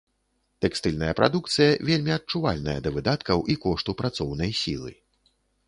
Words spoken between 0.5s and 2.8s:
Тэкстыльная прадукцыя вельмі адчувальная